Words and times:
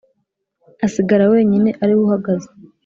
asigara 0.85 1.25
wenyine 1.33 1.69
ariwe 1.81 2.01
uhagaze 2.05 2.49